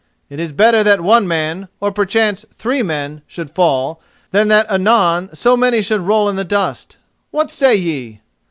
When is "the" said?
6.37-6.43